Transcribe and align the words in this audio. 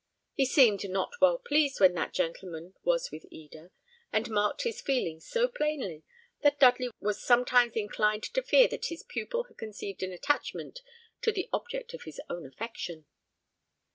He 0.33 0.47
seemed 0.47 0.83
not 0.89 1.13
well 1.21 1.37
pleased 1.37 1.79
when 1.79 1.93
that 1.93 2.11
gentleman 2.11 2.73
was 2.81 3.11
with 3.11 3.23
Eda; 3.29 3.69
and 4.11 4.31
marked 4.31 4.63
his 4.63 4.81
feelings 4.81 5.27
so 5.29 5.47
plainly, 5.47 6.01
that 6.41 6.59
Dudley 6.59 6.89
was 6.99 7.23
sometimes 7.23 7.75
inclined 7.75 8.23
to 8.23 8.41
fear 8.41 8.67
that 8.69 8.85
his 8.87 9.03
pupil 9.03 9.43
had 9.43 9.59
conceived 9.59 10.01
an 10.01 10.11
attachment 10.11 10.81
to 11.21 11.31
the 11.31 11.49
object 11.53 11.93
of 11.93 12.05
his 12.05 12.19
own 12.31 12.47
affection. 12.47 13.05